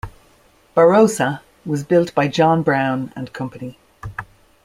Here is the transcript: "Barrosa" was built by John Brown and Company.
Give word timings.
"Barrosa" 0.75 1.41
was 1.63 1.83
built 1.83 2.15
by 2.15 2.27
John 2.27 2.63
Brown 2.63 3.13
and 3.15 3.31
Company. 3.33 3.77